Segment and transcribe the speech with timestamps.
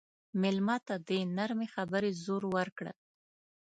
[0.41, 2.93] مېلمه ته د نرمې خبرې زور ورکړه.